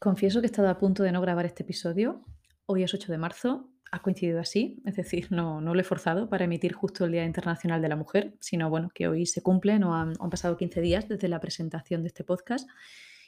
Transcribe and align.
Confieso 0.00 0.40
que 0.40 0.46
he 0.46 0.50
estado 0.50 0.70
a 0.70 0.78
punto 0.78 1.02
de 1.02 1.12
no 1.12 1.20
grabar 1.20 1.44
este 1.44 1.62
episodio. 1.62 2.24
Hoy 2.64 2.84
es 2.84 2.94
8 2.94 3.12
de 3.12 3.18
marzo, 3.18 3.68
ha 3.92 4.00
coincidido 4.00 4.40
así, 4.40 4.80
es 4.86 4.96
decir, 4.96 5.26
no, 5.30 5.60
no 5.60 5.74
lo 5.74 5.80
he 5.82 5.84
forzado 5.84 6.30
para 6.30 6.46
emitir 6.46 6.72
justo 6.72 7.04
el 7.04 7.12
Día 7.12 7.26
Internacional 7.26 7.82
de 7.82 7.88
la 7.90 7.96
Mujer, 7.96 8.32
sino 8.40 8.70
bueno, 8.70 8.88
que 8.94 9.08
hoy 9.08 9.26
se 9.26 9.42
cumple, 9.42 9.78
no 9.78 9.94
han, 9.94 10.14
pasado 10.30 10.56
15 10.56 10.80
días 10.80 11.06
desde 11.06 11.28
la 11.28 11.38
presentación 11.38 12.00
de 12.00 12.06
este 12.06 12.24
podcast 12.24 12.66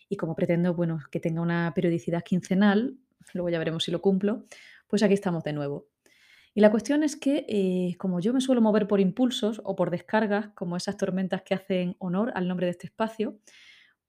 y 0.08 0.16
como 0.16 0.34
pretendo, 0.34 0.72
bueno, 0.72 1.00
que 1.10 1.20
tenga 1.20 1.42
una 1.42 1.70
periodicidad 1.74 2.22
quincenal, 2.22 2.96
luego 3.34 3.50
ya 3.50 3.58
veremos 3.58 3.84
si 3.84 3.90
lo 3.90 4.00
cumplo, 4.00 4.46
pues 4.88 5.02
aquí 5.02 5.12
estamos 5.12 5.44
de 5.44 5.52
nuevo. 5.52 5.88
Y 6.54 6.62
la 6.62 6.70
cuestión 6.70 7.02
es 7.02 7.16
que, 7.16 7.44
eh, 7.50 7.96
como 7.98 8.18
yo 8.20 8.32
me 8.32 8.40
suelo 8.40 8.62
mover 8.62 8.88
por 8.88 8.98
impulsos 8.98 9.60
o 9.62 9.76
por 9.76 9.90
descargas, 9.90 10.48
como 10.54 10.78
esas 10.78 10.96
tormentas 10.96 11.42
que 11.42 11.52
hacen 11.52 11.96
honor 11.98 12.32
al 12.34 12.48
nombre 12.48 12.64
de 12.64 12.70
este 12.70 12.86
espacio, 12.86 13.36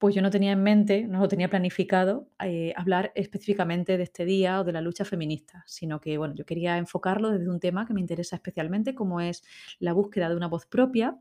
pues 0.04 0.16
yo 0.16 0.22
no 0.22 0.30
tenía 0.30 0.52
en 0.52 0.62
mente, 0.62 1.08
no 1.08 1.20
lo 1.20 1.30
tenía 1.30 1.50
planificado, 1.50 2.28
eh, 2.44 2.74
hablar 2.76 3.14
específicamente 3.16 3.96
de 3.96 4.04
este 4.04 4.26
día 4.26 4.60
o 4.60 4.66
de 4.66 4.74
la 4.74 4.82
lucha 4.82 5.06
feminista, 5.06 5.64
sino 5.66 6.02
que, 6.02 6.18
bueno, 6.18 6.36
yo 6.36 6.46
quería 6.46 6.78
enfocarlo 6.78 7.32
desde 7.32 7.50
un 7.50 7.62
tema 7.62 7.86
que 7.86 7.94
me 7.94 8.02
interesa 8.02 8.36
especialmente, 8.36 8.96
como 8.96 9.22
es 9.22 9.46
la 9.80 9.94
búsqueda 9.94 10.28
de 10.28 10.36
una 10.36 10.48
voz 10.48 10.66
propia, 10.66 11.18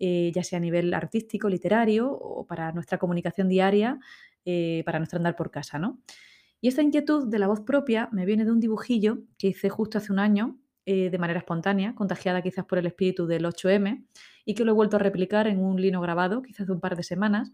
eh, 0.00 0.32
ya 0.34 0.42
sea 0.42 0.56
a 0.56 0.60
nivel 0.60 0.92
artístico, 0.92 1.48
literario 1.48 2.10
o 2.10 2.44
para 2.48 2.72
nuestra 2.72 2.98
comunicación 2.98 3.48
diaria, 3.48 4.00
eh, 4.44 4.82
para 4.84 4.98
nuestro 4.98 5.18
andar 5.18 5.36
por 5.36 5.52
casa, 5.52 5.78
¿no? 5.78 6.00
Y 6.60 6.66
esta 6.66 6.82
inquietud 6.82 7.28
de 7.28 7.38
la 7.38 7.46
voz 7.46 7.60
propia 7.60 8.08
me 8.10 8.26
viene 8.26 8.44
de 8.44 8.50
un 8.50 8.58
dibujillo 8.58 9.18
que 9.38 9.46
hice 9.46 9.68
justo 9.68 9.98
hace 9.98 10.12
un 10.12 10.18
año, 10.18 10.58
de 10.84 11.18
manera 11.18 11.40
espontánea, 11.40 11.96
contagiada 11.96 12.42
quizás 12.42 12.64
por 12.64 12.78
el 12.78 12.86
espíritu 12.86 13.26
del 13.26 13.44
8M, 13.44 14.04
y 14.44 14.54
que 14.54 14.64
lo 14.64 14.70
he 14.70 14.74
vuelto 14.74 14.96
a 14.96 15.00
replicar 15.00 15.48
en 15.48 15.58
un 15.58 15.80
lino 15.80 16.00
grabado, 16.00 16.42
quizás 16.42 16.68
de 16.68 16.72
un 16.72 16.80
par 16.80 16.96
de 16.96 17.02
semanas, 17.02 17.50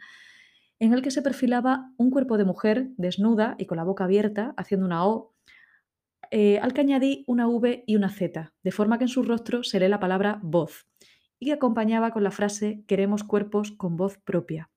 en 0.82 0.92
el 0.92 1.00
que 1.00 1.12
se 1.12 1.22
perfilaba 1.22 1.92
un 1.96 2.10
cuerpo 2.10 2.36
de 2.36 2.44
mujer 2.44 2.88
desnuda 2.96 3.54
y 3.56 3.66
con 3.66 3.76
la 3.76 3.84
boca 3.84 4.02
abierta, 4.02 4.52
haciendo 4.56 4.84
una 4.84 5.06
O, 5.06 5.32
eh, 6.32 6.58
al 6.58 6.72
que 6.72 6.80
añadí 6.80 7.24
una 7.28 7.46
V 7.46 7.84
y 7.86 7.94
una 7.94 8.10
Z, 8.10 8.52
de 8.64 8.72
forma 8.72 8.98
que 8.98 9.04
en 9.04 9.08
su 9.08 9.22
rostro 9.22 9.62
se 9.62 9.78
lee 9.78 9.86
la 9.86 10.00
palabra 10.00 10.40
voz, 10.42 10.88
y 11.38 11.46
que 11.46 11.52
acompañaba 11.52 12.10
con 12.10 12.24
la 12.24 12.32
frase 12.32 12.82
queremos 12.88 13.22
cuerpos 13.22 13.70
con 13.70 13.96
voz 13.96 14.18
propia 14.18 14.70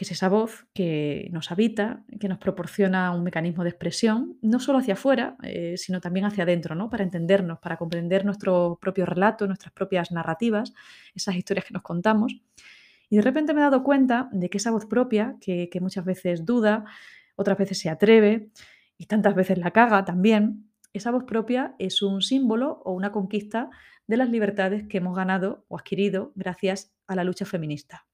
que 0.00 0.04
es 0.04 0.12
esa 0.12 0.30
voz 0.30 0.66
que 0.72 1.28
nos 1.30 1.52
habita, 1.52 2.04
que 2.18 2.26
nos 2.26 2.38
proporciona 2.38 3.10
un 3.10 3.22
mecanismo 3.22 3.64
de 3.64 3.68
expresión, 3.68 4.38
no 4.40 4.58
solo 4.58 4.78
hacia 4.78 4.94
afuera, 4.94 5.36
eh, 5.42 5.74
sino 5.76 6.00
también 6.00 6.24
hacia 6.24 6.44
adentro, 6.44 6.74
¿no? 6.74 6.88
para 6.88 7.04
entendernos, 7.04 7.58
para 7.58 7.76
comprender 7.76 8.24
nuestro 8.24 8.78
propio 8.80 9.04
relato, 9.04 9.46
nuestras 9.46 9.74
propias 9.74 10.10
narrativas, 10.10 10.72
esas 11.14 11.36
historias 11.36 11.66
que 11.66 11.74
nos 11.74 11.82
contamos. 11.82 12.40
Y 13.10 13.16
de 13.16 13.22
repente 13.22 13.52
me 13.52 13.60
he 13.60 13.64
dado 13.64 13.82
cuenta 13.82 14.30
de 14.32 14.48
que 14.48 14.56
esa 14.56 14.70
voz 14.70 14.86
propia, 14.86 15.36
que, 15.40 15.68
muchas 15.82 16.06
veces 16.06 16.46
duda, 16.46 16.86
otras 17.36 17.58
veces 17.58 17.78
se 17.78 17.90
atreve 17.90 18.50
y 18.96 19.06
tantas 19.06 19.34
veces 19.34 19.58
la 19.58 19.72
caga 19.72 20.06
también, 20.06 20.70
esa 20.94 21.10
voz 21.10 21.24
propia 21.24 21.74
es 21.78 22.00
un 22.00 22.22
símbolo 22.22 22.80
o 22.84 22.92
una 22.92 23.12
conquista 23.12 23.68
de 24.06 24.16
las 24.16 24.30
libertades 24.30 24.88
que 24.88 24.98
hemos 24.98 25.14
ganado 25.14 25.66
o 25.68 25.76
adquirido 25.76 26.32
gracias 26.34 26.94
a 27.06 27.14
la 27.14 27.24
lucha 27.24 27.44
feminista 27.44 28.06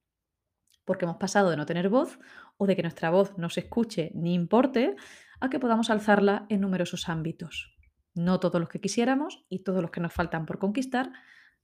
porque 0.87 1.05
hemos 1.05 1.19
pasado 1.19 1.51
de 1.51 1.59
no 1.59 1.67
tener 1.67 1.91
voz 1.91 2.19
o 2.57 2.67
de 2.67 2.77
que 2.77 2.83
nuestra 2.83 3.11
voz 3.11 3.37
no 3.37 3.51
se 3.51 3.61
escuche 3.61 4.13
ni 4.15 4.33
importe 4.33 4.97
a 5.41 5.51
que 5.51 5.61
podamos 5.61 5.91
alzarla 5.91 6.47
en 6.49 6.63
numerosos 6.63 7.11
ámbitos. 7.11 7.77
No 8.15 8.41
todos 8.41 8.61
los 8.61 8.71
que 8.71 8.81
quisiéramos 8.81 9.45
y 9.51 9.59
todos 9.59 9.83
los 9.83 9.91
que 9.91 10.01
nos 10.01 10.15
faltan 10.15 10.47
por 10.47 10.59
conquistar, 10.59 11.13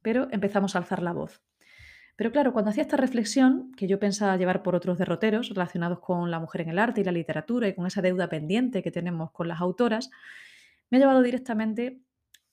pero 0.02 0.28
empezamos 0.32 0.74
a 0.74 0.80
alzar 0.80 1.02
la 1.02 1.12
voz. 1.12 1.40
Pero 2.22 2.30
claro, 2.30 2.52
cuando 2.52 2.70
hacía 2.70 2.84
esta 2.84 2.96
reflexión, 2.96 3.72
que 3.72 3.88
yo 3.88 3.98
pensaba 3.98 4.36
llevar 4.36 4.62
por 4.62 4.76
otros 4.76 4.96
derroteros 4.96 5.48
relacionados 5.48 5.98
con 5.98 6.30
la 6.30 6.38
mujer 6.38 6.60
en 6.60 6.68
el 6.68 6.78
arte 6.78 7.00
y 7.00 7.04
la 7.04 7.10
literatura 7.10 7.66
y 7.66 7.74
con 7.74 7.84
esa 7.84 8.00
deuda 8.00 8.28
pendiente 8.28 8.80
que 8.80 8.92
tenemos 8.92 9.32
con 9.32 9.48
las 9.48 9.60
autoras, 9.60 10.08
me 10.88 10.98
ha 10.98 11.00
llevado 11.00 11.20
directamente 11.20 12.00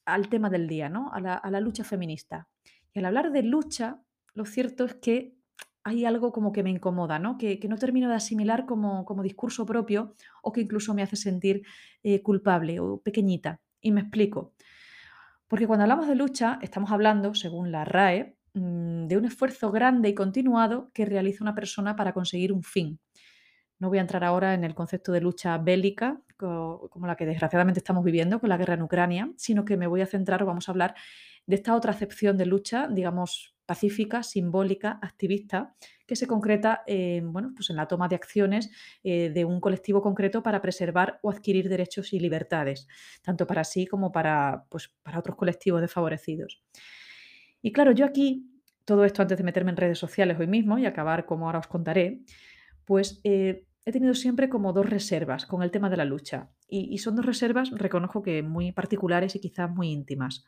al 0.05 0.27
tema 0.27 0.49
del 0.49 0.67
día, 0.67 0.89
¿no? 0.89 1.11
a, 1.13 1.19
la, 1.21 1.59
lucha 1.61 1.83
feminista. 1.83 2.47
Y 2.95 2.97
al 2.97 3.05
hablar 3.05 3.31
de 3.31 3.43
lucha, 3.43 4.01
lo 4.33 4.45
cierto 4.45 4.85
es 4.85 4.95
que 4.95 5.35
hay 5.83 6.03
algo 6.03 6.31
como 6.31 6.51
que 6.51 6.63
me 6.63 6.71
incomoda, 6.71 7.19
¿no? 7.19 7.37
Que, 7.37 7.59
que 7.59 7.67
no 7.67 7.77
termino 7.77 8.09
de 8.09 8.15
asimilar 8.15 8.65
como, 8.65 9.05
como, 9.05 9.21
discurso 9.21 9.67
propio 9.67 10.15
o 10.41 10.51
que 10.51 10.61
incluso 10.61 10.95
me 10.95 11.03
hace 11.03 11.15
sentir 11.15 11.61
eh, 12.01 12.23
culpable 12.23 12.79
o 12.79 13.01
pequeñita. 13.01 13.61
Y 13.81 13.91
me 13.91 14.01
explico. 14.01 14.55
Porque 15.47 15.67
cuando 15.67 15.83
hablamos 15.83 16.07
de 16.07 16.15
lucha, 16.15 16.57
estamos 16.63 16.89
hablando, 16.89 17.35
según 17.35 17.71
la 17.71 17.85
RAE, 17.85 18.38
mm, 18.53 19.07
de 19.07 19.17
un 19.17 19.25
esfuerzo 19.25 19.71
grande 19.71 20.09
y 20.09 20.15
continuado 20.15 20.91
que 20.93 21.05
realiza 21.05 21.43
una 21.43 21.55
persona 21.55 21.95
para 21.95 22.13
conseguir 22.13 22.53
un 22.53 22.63
fin. 22.63 22.99
No 23.79 23.89
voy 23.89 23.97
a 23.97 24.01
entrar 24.01 24.23
ahora 24.23 24.53
en 24.53 24.63
el 24.65 24.75
concepto 24.75 25.11
de 25.11 25.21
lucha 25.21 25.57
bélica, 25.57 26.21
como 26.37 27.07
la 27.07 27.15
que 27.15 27.25
desgraciadamente 27.25 27.79
estamos 27.79 28.03
viviendo 28.03 28.39
con 28.39 28.49
la 28.49 28.57
guerra 28.57 28.73
en 28.75 28.81
Ucrania, 28.81 29.31
sino 29.37 29.65
que 29.65 29.77
me 29.77 29.87
voy 29.87 30.01
a 30.01 30.05
centrar 30.05 30.43
o 30.43 30.45
vamos 30.45 30.67
a 30.67 30.71
hablar 30.71 30.95
de 31.45 31.55
esta 31.55 31.75
otra 31.75 31.91
acepción 31.91 32.37
de 32.37 32.45
lucha, 32.45 32.87
digamos, 32.87 33.55
pacífica, 33.65 34.23
simbólica, 34.23 34.99
activista, 35.01 35.75
que 36.07 36.15
se 36.15 36.27
concreta 36.27 36.81
en, 36.87 37.31
bueno, 37.31 37.51
pues 37.55 37.69
en 37.69 37.75
la 37.75 37.87
toma 37.87 38.07
de 38.07 38.15
acciones 38.15 38.71
eh, 39.03 39.29
de 39.29 39.45
un 39.45 39.59
colectivo 39.59 40.01
concreto 40.01 40.43
para 40.43 40.61
preservar 40.61 41.19
o 41.21 41.29
adquirir 41.29 41.69
derechos 41.69 42.13
y 42.13 42.19
libertades, 42.19 42.87
tanto 43.21 43.45
para 43.47 43.63
sí 43.63 43.85
como 43.85 44.11
para, 44.11 44.65
pues, 44.69 44.89
para 45.03 45.19
otros 45.19 45.35
colectivos 45.35 45.81
desfavorecidos. 45.81 46.63
Y 47.61 47.71
claro, 47.71 47.91
yo 47.91 48.05
aquí, 48.05 48.49
todo 48.85 49.05
esto 49.05 49.21
antes 49.21 49.37
de 49.37 49.43
meterme 49.43 49.71
en 49.71 49.77
redes 49.77 49.99
sociales 49.99 50.37
hoy 50.39 50.47
mismo 50.47 50.77
y 50.77 50.85
acabar 50.85 51.25
como 51.25 51.45
ahora 51.45 51.59
os 51.59 51.67
contaré, 51.67 52.21
pues 52.85 53.21
eh, 53.23 53.65
he 53.85 53.91
tenido 53.91 54.13
siempre 54.13 54.49
como 54.49 54.73
dos 54.73 54.89
reservas 54.89 55.45
con 55.45 55.61
el 55.63 55.71
tema 55.71 55.89
de 55.89 55.97
la 55.97 56.05
lucha. 56.05 56.49
Y, 56.67 56.93
y 56.93 56.97
son 56.99 57.15
dos 57.15 57.25
reservas, 57.25 57.71
reconozco 57.71 58.21
que 58.21 58.43
muy 58.43 58.71
particulares 58.71 59.35
y 59.35 59.39
quizás 59.39 59.69
muy 59.69 59.89
íntimas. 59.89 60.45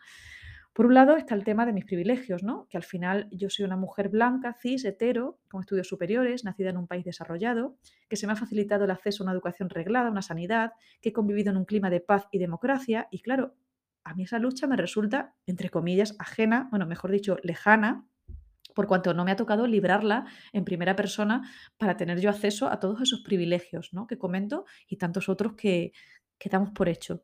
Por 0.74 0.86
un 0.86 0.94
lado 0.94 1.18
está 1.18 1.36
el 1.36 1.44
tema 1.44 1.66
de 1.66 1.74
mis 1.74 1.84
privilegios, 1.84 2.44
¿no? 2.44 2.68
Que 2.70 2.78
al 2.78 2.84
final 2.84 3.28
yo 3.30 3.50
soy 3.50 3.66
una 3.66 3.76
mujer 3.76 4.08
blanca, 4.08 4.56
cis, 4.62 4.86
hetero, 4.86 5.38
con 5.50 5.60
estudios 5.60 5.90
superiores, 5.90 6.46
nacida 6.46 6.70
en 6.70 6.78
un 6.78 6.88
país 6.88 7.04
desarrollado, 7.04 7.76
que 8.08 8.16
se 8.16 8.26
me 8.26 8.34
ha 8.34 8.38
facilitado 8.38 8.86
el 8.86 8.92
acceso 8.92 9.22
a 9.22 9.26
una 9.26 9.34
educación 9.34 9.70
reglada, 9.70 10.10
una 10.10 10.22
sanidad, 10.22 10.72
que 11.02 11.10
he 11.10 11.14
convivido 11.14 11.52
en 11.52 11.58
un 11.58 11.66
clima 11.66 11.90
de 11.90 12.00
paz 12.00 12.28
y 12.32 12.40
democracia, 12.40 13.10
y 13.12 13.20
claro, 13.20 13.54
a 14.04 14.14
mí 14.14 14.24
esa 14.24 14.40
lucha 14.40 14.68
me 14.68 14.76
resulta, 14.76 15.36
entre 15.46 15.70
comillas, 15.70 16.16
ajena, 16.20 16.68
bueno, 16.72 16.86
mejor 16.86 17.12
dicho, 17.12 17.38
lejana, 17.44 18.06
por 18.74 18.88
cuanto 18.88 19.14
no 19.14 19.26
me 19.26 19.32
ha 19.32 19.36
tocado 19.36 19.68
librarla 19.68 20.26
en 20.54 20.66
primera 20.66 20.96
persona 20.96 21.50
para 21.78 21.98
tener 21.98 22.20
yo 22.20 22.30
acceso 22.30 22.70
a 22.70 22.80
todos 22.80 23.02
esos 23.02 23.22
privilegios 23.22 23.90
¿no? 23.92 24.08
que 24.08 24.18
comento 24.18 24.66
y 24.88 24.98
tantos 24.98 25.30
otros 25.30 25.54
que, 25.54 25.92
que 26.38 26.50
damos 26.50 26.72
por 26.72 26.90
hecho. 26.90 27.24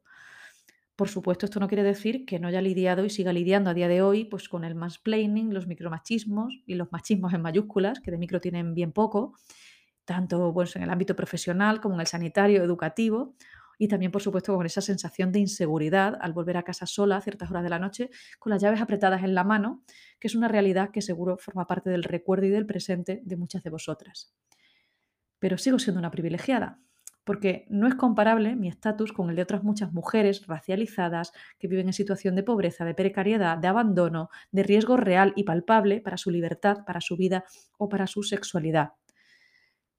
Por 0.96 1.10
supuesto, 1.10 1.46
esto 1.46 1.60
no 1.60 1.68
quiere 1.68 1.84
decir 1.84 2.26
que 2.26 2.40
no 2.40 2.48
haya 2.48 2.60
lidiado 2.60 3.06
y 3.06 3.12
siga 3.12 3.32
lidiando 3.32 3.70
a 3.70 3.76
día 3.76 3.88
de 3.88 4.02
hoy 4.02 4.26
pues, 4.26 4.50
con 4.50 4.64
el 4.64 4.74
mansplaining, 4.74 5.54
los 5.54 5.68
micromachismos 5.68 6.64
y 6.66 6.74
los 6.74 6.92
machismos 6.92 7.34
en 7.34 7.42
mayúsculas, 7.44 8.00
que 8.00 8.09
de 8.09 8.18
micro 8.18 8.42
tienen 8.42 8.74
bien 8.74 8.92
poco, 8.92 9.36
tanto 10.06 10.52
pues, 10.56 10.76
en 10.76 10.82
el 10.82 10.90
ámbito 10.90 11.16
profesional 11.16 11.82
como 11.82 11.94
en 11.96 12.02
el 12.02 12.08
sanitario, 12.08 12.64
educativo, 12.64 13.36
y 13.78 13.88
también, 13.88 14.12
por 14.12 14.22
supuesto, 14.22 14.56
con 14.56 14.66
esa 14.66 14.82
sensación 14.82 15.32
de 15.32 15.40
inseguridad 15.40 16.18
al 16.20 16.34
volver 16.34 16.58
a 16.58 16.64
casa 16.64 16.86
sola 16.86 17.18
a 17.18 17.22
ciertas 17.22 17.50
horas 17.52 17.64
de 17.64 17.70
la 17.70 17.80
noche 17.80 18.10
con 18.40 18.52
las 18.52 18.62
llaves 18.62 18.82
apretadas 18.82 19.24
en 19.24 19.36
la 19.36 19.44
mano, 19.44 19.84
que 20.20 20.28
es 20.28 20.36
una 20.36 20.48
realidad 20.48 20.92
que 20.92 21.02
seguro 21.02 21.38
forma 21.38 21.68
parte 21.68 21.90
del 21.90 22.04
recuerdo 22.04 22.46
y 22.46 22.50
del 22.50 22.66
presente 22.66 23.22
de 23.24 23.38
muchas 23.38 23.64
de 23.64 23.70
vosotras. 23.70 24.34
Pero 25.40 25.58
sigo 25.58 25.80
siendo 25.80 26.00
una 26.00 26.12
privilegiada, 26.12 26.80
porque 27.24 27.66
no 27.70 27.88
es 27.88 27.96
comparable 27.96 28.56
mi 28.56 28.70
estatus 28.70 29.12
con 29.12 29.30
el 29.30 29.36
de 29.36 29.42
otras 29.42 29.62
muchas 29.62 29.92
mujeres 29.92 30.48
racializadas 30.48 31.34
que 31.59 31.68
viven 31.68 31.88
en 31.88 31.94
situación 31.94 32.36
de 32.36 32.44
pobreza, 32.44 32.86
de 32.86 32.96
precariedad, 32.96 33.58
de 33.58 33.68
abandono, 33.68 34.30
de 34.52 34.64
riesgo 34.64 34.96
real 34.96 35.34
y 35.36 35.44
palpable 35.44 36.00
para 36.00 36.18
su 36.18 36.32
libertad, 36.32 36.86
para 36.86 37.02
su 37.02 37.18
vida 37.18 37.44
o 37.78 37.90
para 37.90 38.08
su 38.08 38.24
sexualidad. 38.24 38.94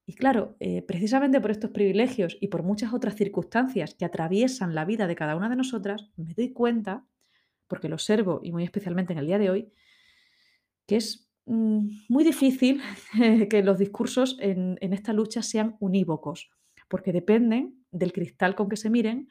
Y 0.08 0.14
claro, 0.14 0.56
eh, 0.58 0.80
precisamente 0.80 1.38
por 1.38 1.50
estos 1.50 1.70
privilegios 1.70 2.38
y 2.40 2.48
por 2.48 2.62
muchas 2.62 2.94
otras 2.94 3.14
circunstancias 3.14 3.92
que 3.92 4.06
atraviesan 4.06 4.74
la 4.74 4.86
vida 4.86 5.06
de 5.06 5.14
cada 5.14 5.36
una 5.36 5.50
de 5.50 5.56
nosotras, 5.56 6.08
me 6.16 6.32
doy 6.32 6.54
cuenta, 6.54 7.04
porque 7.66 7.90
lo 7.90 7.96
observo 7.96 8.40
y 8.42 8.50
muy 8.50 8.64
especialmente 8.64 9.12
en 9.12 9.18
el 9.18 9.26
día 9.26 9.38
de 9.38 9.50
hoy, 9.50 9.70
que 10.86 10.96
es 10.96 11.30
mm, 11.44 11.90
muy 12.08 12.24
difícil 12.24 12.80
que 13.50 13.62
los 13.62 13.76
discursos 13.76 14.38
en, 14.40 14.78
esta 14.80 15.12
lucha 15.12 15.42
sean 15.42 15.76
unívocos 15.78 16.48
porque 16.88 17.12
dependen 17.12 17.84
del 17.90 18.14
cristal 18.14 18.54
con 18.54 18.70
que 18.70 18.76
se 18.76 18.88
miren 18.88 19.28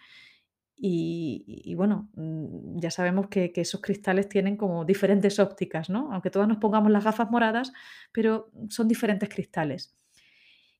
y, 0.75 1.43
y 1.47 1.73
bueno, 1.73 2.11
mm, 2.13 2.77
ya 2.77 2.91
sabemos 2.91 3.29
que, 3.29 3.51
que, 3.51 3.61
esos 3.61 3.81
cristales 3.81 4.29
tienen 4.29 4.55
como 4.55 4.85
diferentes 4.85 5.39
ópticas, 5.39 5.89
¿no? 5.89 6.13
Aunque 6.13 6.29
todas 6.29 6.47
nos 6.47 6.57
pongamos 6.57 6.91
las 6.91 7.03
gafas 7.03 7.31
moradas, 7.31 7.73
pero 8.11 8.51
son 8.69 8.87
diferentes 8.87 9.27
cristales. 9.27 9.97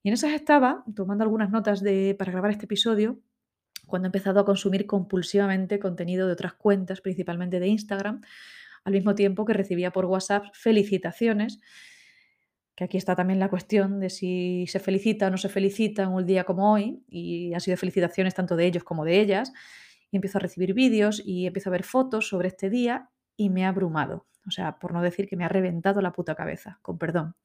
Y 0.04 0.10
en 0.10 0.14
esas 0.14 0.32
estaba, 0.32 0.84
tomando 0.96 1.24
algunas 1.24 1.50
notas 1.50 1.82
de, 1.82 2.16
para 2.18 2.32
grabar 2.32 2.52
este 2.52 2.66
episodio, 2.66 3.20
cuando 3.86 4.08
he 4.08 4.10
empezado 4.10 4.40
a 4.40 4.46
consumir 4.46 4.86
compulsivamente 4.86 5.80
contenido 5.80 6.28
de 6.28 6.34
otras 6.34 6.54
cuentas, 6.54 7.02
principalmente 7.02 7.60
de 7.60 7.68
Instagram, 7.68 8.22
al 8.84 8.94
mismo 8.94 9.16
tiempo 9.16 9.46
que 9.46 9.54
recibía 9.54 9.92
por 9.92 10.06
WhatsApp 10.06 10.46
felicitaciones 10.54 11.60
que 12.78 12.84
aquí 12.84 12.98
está 12.98 13.16
también 13.16 13.40
la 13.40 13.50
cuestión 13.50 14.00
de 14.00 14.12
si 14.12 14.68
se 14.68 14.80
felicita 14.80 15.28
o 15.28 15.30
no 15.32 15.38
se 15.38 15.50
felicita 15.50 16.04
en 16.04 16.10
un 16.10 16.28
día 16.28 16.44
como 16.44 16.72
hoy, 16.72 17.04
y 17.10 17.52
han 17.56 17.60
sido 17.60 17.76
felicitaciones 17.76 18.36
tanto 18.36 18.56
de 18.56 18.68
ellos 18.68 18.84
como 18.84 19.04
de 19.04 19.20
ellas, 19.20 19.52
y 20.12 20.18
empiezo 20.18 20.38
a 20.38 20.42
recibir 20.42 20.76
vídeos 20.76 21.20
y 21.26 21.48
empiezo 21.48 21.72
a 21.72 21.72
ver 21.72 21.84
fotos 21.84 22.30
sobre 22.30 22.50
este 22.50 22.70
día 22.70 23.10
y 23.36 23.50
me 23.50 23.66
ha 23.66 23.70
abrumado. 23.70 24.28
O 24.48 24.52
sea, 24.52 24.78
por 24.78 24.94
no 24.94 25.02
decir 25.02 25.28
que 25.28 25.36
me 25.36 25.44
ha 25.44 25.50
reventado 25.50 26.02
la 26.02 26.14
puta 26.14 26.36
cabeza, 26.36 26.78
con 26.84 27.00
perdón. 27.00 27.36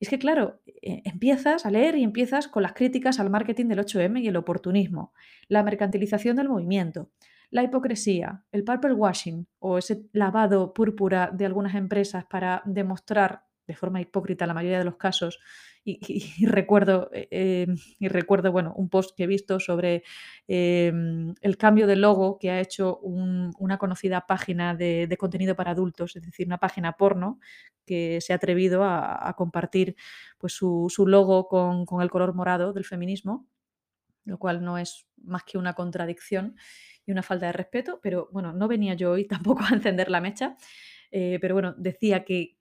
Y 0.00 0.06
es 0.06 0.08
que, 0.08 0.18
claro, 0.18 0.60
e 0.66 1.02
empiezas 1.04 1.66
a 1.66 1.70
leer 1.70 1.94
y 1.96 2.02
empiezas 2.02 2.48
con 2.48 2.62
las 2.62 2.72
críticas 2.72 3.20
al 3.20 3.28
marketing 3.28 3.66
del 3.66 3.80
8M 3.80 4.22
y 4.22 4.28
el 4.28 4.36
oportunismo, 4.36 5.12
la 5.46 5.62
mercantilización 5.62 6.36
del 6.36 6.48
movimiento, 6.48 7.10
la 7.50 7.62
hipocresía, 7.62 8.42
el 8.50 8.64
purple 8.64 8.94
washing 8.94 9.46
o 9.58 9.76
ese 9.76 10.06
lavado 10.12 10.72
púrpura 10.72 11.30
de 11.32 11.44
algunas 11.44 11.74
empresas 11.74 12.24
para 12.24 12.62
demostrar 12.64 13.44
de 13.66 13.76
forma 13.76 14.00
hipócrita 14.00 14.46
la 14.46 14.54
mayoría 14.54 14.78
de 14.78 14.84
los 14.84 14.96
casos. 14.96 15.38
Y, 15.84 16.46
recuerdo, 16.46 17.10
eh, 17.12 17.28
eh, 17.30 17.66
y 17.98 18.08
recuerdo 18.08 18.52
bueno, 18.52 18.72
un 18.76 18.88
post 18.90 19.16
que 19.16 19.24
he 19.24 19.26
visto 19.26 19.58
sobre 19.60 20.02
em, 20.46 21.34
el 21.40 21.56
cambio 21.56 21.86
de 21.86 21.96
logo 21.96 22.38
que 22.38 22.50
ha 22.50 22.60
hecho 22.60 22.98
un- 22.98 23.52
una 23.58 23.78
conocida 23.78 24.26
página 24.26 24.74
de, 24.74 25.08
contenido 25.18 25.56
para 25.56 25.70
adultos, 25.72 26.16
es 26.16 26.22
decir, 26.22 26.46
una 26.46 26.58
página 26.58 26.92
porno 26.96 27.40
que 27.86 28.20
se 28.20 28.32
ha 28.32 28.36
atrevido 28.36 28.84
a, 28.84 29.34
compartir 29.36 29.96
pues, 30.38 30.52
su, 30.52 30.88
logo 31.06 31.48
con 31.48 32.02
el 32.02 32.10
color 32.10 32.34
morado 32.34 32.72
del 32.72 32.84
feminismo, 32.84 33.46
lo 34.24 34.38
cual 34.38 34.62
no 34.64 34.78
es 34.78 35.06
más 35.16 35.44
que 35.44 35.58
una 35.58 35.74
contradicción 35.74 36.56
y 37.06 37.12
una 37.12 37.22
falta 37.22 37.46
de 37.46 37.52
respeto, 37.52 38.00
pero 38.02 38.28
bueno, 38.32 38.52
no 38.52 38.68
venía 38.68 38.94
yo 38.94 39.12
hoy 39.12 39.26
tampoco 39.28 39.62
a 39.64 39.74
encender 39.74 40.10
la 40.10 40.20
mecha, 40.20 40.56
eh, 41.12 41.38
pero 41.40 41.54
bueno, 41.54 41.74
decía 41.76 42.24
que, 42.24 42.56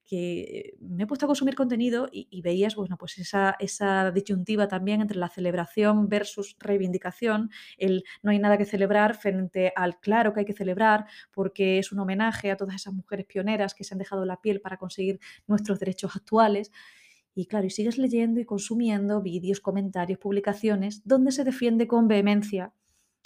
me 0.79 1.03
he 1.03 1.07
puesto 1.07 1.25
a 1.25 1.27
consumir 1.27 1.53
contenido 1.53 2.09
y, 2.11 2.41
veías, 2.41 2.75
bueno, 2.75 2.97
pues 2.97 3.19
esa, 3.19 4.11
disyuntiva 4.11 4.67
también 4.67 5.01
entre 5.01 5.19
la 5.19 5.29
celebración 5.29 6.09
versus 6.09 6.55
reivindicación, 6.59 7.51
el 7.77 8.03
no 8.23 8.31
hay 8.31 8.39
nada 8.39 8.57
que 8.57 8.65
celebrar 8.65 9.15
frente 9.15 9.71
al 9.75 9.99
claro 9.99 10.33
que 10.33 10.39
hay 10.39 10.45
que 10.47 10.53
celebrar, 10.53 11.05
porque 11.31 11.77
es 11.77 11.91
un 11.91 11.99
homenaje 11.99 12.49
a 12.49 12.57
todas 12.57 12.75
esas 12.75 12.93
mujeres 12.93 13.27
pioneras 13.27 13.75
que 13.75 13.83
se 13.83 13.93
han 13.93 13.99
dejado 13.99 14.25
la 14.25 14.41
piel 14.41 14.61
para 14.61 14.77
conseguir 14.77 15.19
nuestros 15.45 15.79
derechos 15.79 16.15
actuales. 16.15 16.71
Y 17.35 17.45
claro, 17.45 17.69
sigues 17.69 17.99
leyendo 17.99 18.39
y 18.39 18.45
consumiendo 18.45 19.21
vídeos, 19.21 19.59
comentarios, 19.59 20.17
publicaciones, 20.17 21.07
donde 21.07 21.31
se 21.31 21.43
defiende 21.43 21.87
con 21.87 22.07
vehemencia 22.07 22.73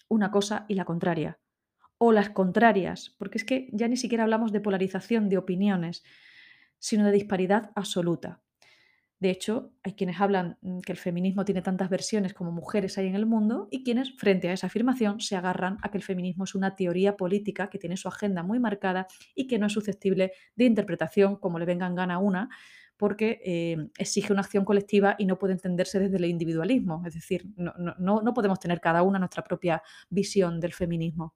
una 0.10 0.32
cosa 0.32 0.66
y 0.68 0.76
la 0.76 0.84
contraria 0.84 1.40
o 2.06 2.12
las 2.12 2.30
contrarias, 2.32 3.16
porque 3.18 3.38
es 3.40 3.46
que 3.46 3.70
ya 3.72 3.88
ni 3.88 3.98
siquiera 3.98 4.24
hablamos 4.26 4.52
de 4.52 4.62
polarización 4.62 5.30
de 5.30 5.38
opiniones, 5.38 6.04
sino 6.80 7.06
de 7.06 7.12
disparidad 7.14 7.72
absoluta. 7.76 8.42
De 9.20 9.30
hecho, 9.30 9.74
hay 9.84 9.94
quienes 9.94 10.20
hablan 10.20 10.58
mm, 10.62 10.80
que 10.82 10.92
el 10.92 10.98
feminismo 10.98 11.46
tiene 11.46 11.62
tantas 11.62 11.90
versiones 11.90 12.34
como 12.34 12.52
mujeres 12.52 12.98
hay 12.98 13.08
en 13.08 13.16
el 13.16 13.26
mundo 13.26 13.70
y 13.72 13.84
quienes, 13.84 14.16
frente 14.18 14.50
a 14.50 14.54
esa 14.54 14.68
afirmación, 14.68 15.22
se 15.22 15.36
agarran 15.38 15.78
a 15.82 15.92
que 15.92 15.98
el 15.98 16.04
feminismo 16.04 16.44
es 16.44 16.56
una 16.56 16.76
teoría 16.76 17.16
política 17.16 17.70
que 17.70 17.80
tiene 17.80 17.96
su 17.98 18.10
agenda 18.10 18.44
muy 18.44 18.60
marcada 18.60 19.08
y 19.34 19.48
que 19.48 19.60
no 19.60 19.68
es 19.68 19.74
susceptible 19.74 20.34
de 20.56 20.66
interpretación 20.66 21.38
como 21.38 21.58
le 21.60 21.66
venga 21.66 21.88
en 21.88 21.96
gana 21.96 22.16
a 22.16 22.20
una, 22.20 22.50
porque 22.98 23.40
eh, 23.46 23.78
exige 23.98 24.34
una 24.34 24.42
acción 24.42 24.66
colectiva 24.66 25.16
y 25.18 25.26
no 25.26 25.40
puede 25.40 25.54
entenderse 25.54 26.00
desde 26.00 26.18
el 26.18 26.26
individualismo. 26.26 27.04
Es 27.06 27.14
decir, 27.16 27.46
no- 27.56 27.74
no- 27.98 28.22
no 28.22 28.34
podemos 28.34 28.60
tener 28.60 28.82
cada 28.82 29.04
una 29.04 29.20
nuestra 29.20 29.44
propia 29.44 29.82
visión 30.10 30.60
del 30.60 30.74
feminismo. 30.74 31.36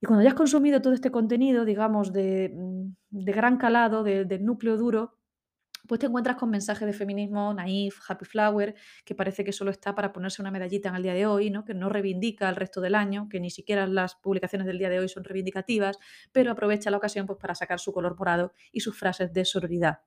Y 0.00 0.06
cuando 0.06 0.22
ya 0.22 0.30
has 0.30 0.34
consumido 0.34 0.80
todo 0.80 0.94
este 0.94 1.10
contenido, 1.10 1.64
digamos, 1.64 2.12
de, 2.12 2.50
mm, 2.54 2.94
de 3.10 3.32
gran 3.32 3.58
calado, 3.58 4.02
de- 4.02 4.24
del 4.24 4.44
núcleo 4.44 4.76
duro, 4.76 5.18
pues 5.88 6.00
te 6.00 6.06
encuentras 6.06 6.36
con 6.36 6.50
mensajes 6.50 6.86
de 6.86 6.92
feminismo 6.92 7.54
naif, 7.54 7.98
happy 8.08 8.24
flower, 8.26 8.74
que 9.04 9.14
parece 9.14 9.44
que 9.44 9.52
solo 9.52 9.70
está 9.70 9.94
para 9.94 10.12
ponerse 10.12 10.42
una 10.42 10.50
medallita 10.50 10.88
en 10.90 10.96
el 10.96 11.02
día 11.02 11.14
de 11.14 11.26
hoy, 11.26 11.50
¿no? 11.50 11.64
que 11.64 11.74
no 11.74 11.88
reivindica 11.88 12.48
el 12.48 12.56
resto 12.56 12.80
del 12.80 12.94
año, 12.94 13.28
que 13.30 13.40
ni 13.40 13.50
siquiera 13.50 13.86
las 13.86 14.14
publicaciones 14.16 14.66
del 14.66 14.78
día 14.78 14.90
de 14.90 15.00
hoy 15.00 15.08
son 15.08 15.24
reivindicativas, 15.24 15.98
pero 16.32 16.52
aprovecha 16.52 16.90
la 16.90 16.98
ocasión 16.98 17.26
pues, 17.26 17.38
para 17.40 17.54
sacar 17.54 17.80
su 17.80 17.92
color 17.92 18.16
morado 18.18 18.52
y 18.72 18.80
sus 18.80 18.98
frases 18.98 19.32
de 19.32 19.44
sororidad. 19.44 20.00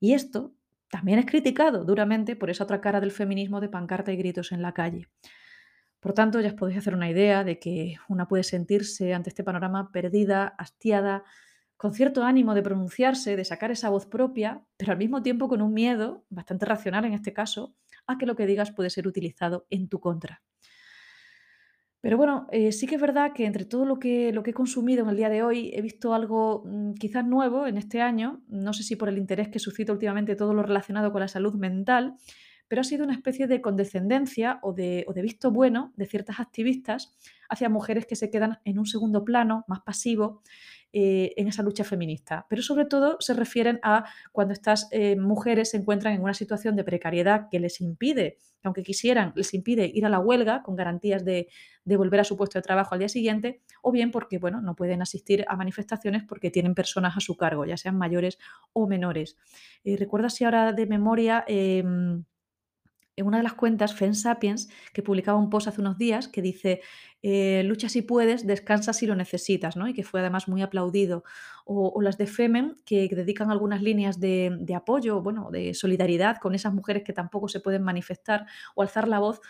Y 0.00 0.14
esto 0.14 0.54
también 0.90 1.18
es 1.20 1.26
criticado 1.26 1.84
duramente 1.84 2.36
por 2.36 2.50
esa 2.50 2.64
otra 2.64 2.80
cara 2.80 3.00
del 3.00 3.12
feminismo 3.12 3.60
de 3.60 3.68
pancarta 3.68 4.12
y 4.12 4.16
gritos 4.16 4.52
en 4.52 4.62
la 4.62 4.74
calle. 4.74 5.08
Por 6.00 6.14
tanto, 6.14 6.40
ya 6.40 6.48
os 6.48 6.54
podéis 6.54 6.78
hacer 6.78 6.94
una 6.94 7.10
idea 7.10 7.44
de 7.44 7.58
que 7.58 7.96
una 8.08 8.26
puede 8.26 8.42
sentirse 8.42 9.12
ante 9.12 9.28
este 9.28 9.44
panorama 9.44 9.92
perdida, 9.92 10.54
hastiada, 10.58 11.24
con 11.76 11.92
cierto 11.92 12.24
ánimo 12.24 12.54
de 12.54 12.62
pronunciarse, 12.62 13.36
de 13.36 13.44
sacar 13.44 13.70
esa 13.70 13.90
voz 13.90 14.06
propia, 14.06 14.62
pero 14.76 14.92
al 14.92 14.98
mismo 14.98 15.22
tiempo 15.22 15.48
con 15.48 15.62
un 15.62 15.72
miedo, 15.72 16.24
bastante 16.30 16.66
racional 16.66 17.04
en 17.04 17.12
este 17.12 17.32
caso, 17.32 17.74
a 18.06 18.18
que 18.18 18.26
lo 18.26 18.36
que 18.36 18.46
digas 18.46 18.70
puede 18.70 18.90
ser 18.90 19.06
utilizado 19.06 19.66
en 19.70 19.88
tu 19.88 20.00
contra. 20.00 20.42
Pero 22.02 22.16
bueno, 22.16 22.46
eh, 22.50 22.72
sí 22.72 22.86
que 22.86 22.94
es 22.94 23.00
verdad 23.00 23.32
que 23.34 23.44
entre 23.44 23.66
todo 23.66 23.84
lo 23.84 23.98
que, 23.98 24.32
lo 24.32 24.42
que 24.42 24.50
he 24.50 24.54
consumido 24.54 25.02
en 25.02 25.10
el 25.10 25.16
día 25.16 25.28
de 25.28 25.42
hoy, 25.42 25.70
he 25.74 25.82
visto 25.82 26.14
algo 26.14 26.64
mm, 26.64 26.94
quizás 26.94 27.26
nuevo 27.26 27.66
en 27.66 27.76
este 27.76 28.00
año, 28.00 28.42
no 28.48 28.72
sé 28.72 28.82
si 28.82 28.96
por 28.96 29.10
el 29.10 29.18
interés 29.18 29.48
que 29.48 29.58
suscita 29.58 29.92
últimamente 29.92 30.34
todo 30.34 30.54
lo 30.54 30.62
relacionado 30.62 31.12
con 31.12 31.20
la 31.20 31.28
salud 31.28 31.54
mental, 31.56 32.16
pero 32.70 32.82
ha 32.82 32.84
sido 32.84 33.02
una 33.02 33.14
especie 33.14 33.48
de 33.48 33.60
condescendencia 33.60 34.60
o 34.62 34.72
de, 34.72 35.04
visto 35.16 35.50
bueno 35.50 35.92
de 35.96 36.06
ciertas 36.06 36.38
activistas 36.38 37.12
hacia 37.48 37.68
mujeres 37.68 38.06
que 38.06 38.14
se 38.14 38.30
quedan 38.30 38.60
en 38.64 38.78
un 38.78 38.86
segundo 38.86 39.24
plano, 39.24 39.64
más 39.66 39.80
pasivo, 39.80 40.40
eh, 40.92 41.32
en 41.36 41.48
esa 41.48 41.64
lucha 41.64 41.82
feminista. 41.82 42.46
Pero 42.48 42.62
sobre 42.62 42.84
todo 42.84 43.16
se 43.18 43.34
refieren 43.34 43.80
a 43.82 44.04
cuando 44.30 44.52
estas 44.54 44.86
eh, 44.92 45.16
mujeres 45.16 45.70
se 45.70 45.78
encuentran 45.78 46.14
en 46.14 46.22
una 46.22 46.32
situación 46.32 46.76
de 46.76 46.84
precariedad 46.84 47.48
que 47.50 47.58
les 47.58 47.80
impide, 47.80 48.38
aunque 48.62 48.84
quisieran, 48.84 49.32
les 49.34 49.52
impide 49.52 49.90
ir 49.92 50.06
a 50.06 50.08
la 50.08 50.20
huelga 50.20 50.62
con 50.62 50.76
garantías 50.76 51.24
de, 51.24 51.48
volver 51.84 52.20
a 52.20 52.24
su 52.24 52.36
puesto 52.36 52.56
de 52.56 52.62
trabajo 52.62 52.94
al 52.94 53.00
día 53.00 53.08
siguiente, 53.08 53.62
o 53.82 53.90
bien 53.90 54.12
porque 54.12 54.38
bueno, 54.38 54.62
no 54.62 54.76
pueden 54.76 55.02
asistir 55.02 55.44
a 55.48 55.56
manifestaciones 55.56 56.22
porque 56.22 56.52
tienen 56.52 56.76
personas 56.76 57.16
a 57.16 57.20
su 57.20 57.36
cargo, 57.36 57.64
ya 57.64 57.76
sean 57.76 57.98
mayores 57.98 58.38
o 58.72 58.86
menores. 58.86 59.36
Eh, 59.82 59.96
¿Recuerdo 59.96 60.30
si 60.30 60.44
ahora 60.44 60.72
de 60.72 60.86
memoria? 60.86 61.44
En 63.20 63.26
una 63.26 63.36
de 63.36 63.42
las 63.42 63.54
cuentas, 63.54 63.94
Fen 63.94 64.14
Sapiens, 64.14 64.68
que 64.92 65.02
publicaba 65.02 65.38
un 65.38 65.50
post 65.50 65.68
hace 65.68 65.80
unos 65.80 65.98
días 65.98 66.28
que 66.28 66.42
dice, 66.42 66.80
eh, 67.22 67.62
lucha 67.64 67.88
si 67.88 68.02
puedes, 68.02 68.46
descansa 68.46 68.92
si 68.92 69.06
lo 69.06 69.14
necesitas, 69.14 69.76
¿no? 69.76 69.88
Y 69.88 69.94
que 69.94 70.04
fue 70.04 70.20
además 70.20 70.48
muy 70.48 70.62
aplaudido. 70.62 71.22
O, 71.64 71.92
o 71.94 72.02
las 72.02 72.18
de 72.18 72.26
Femen, 72.26 72.76
que 72.84 73.08
dedican 73.08 73.50
algunas 73.50 73.82
líneas 73.82 74.18
de, 74.18 74.56
de 74.60 74.74
apoyo, 74.74 75.22
bueno, 75.22 75.50
de 75.50 75.74
solidaridad 75.74 76.38
con 76.38 76.54
esas 76.54 76.72
mujeres 76.72 77.04
que 77.04 77.12
tampoco 77.12 77.48
se 77.48 77.60
pueden 77.60 77.82
manifestar 77.82 78.46
o 78.74 78.82
alzar 78.82 79.06
la 79.06 79.18
voz 79.18 79.40